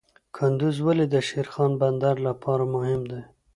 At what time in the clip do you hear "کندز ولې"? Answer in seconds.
0.35-1.05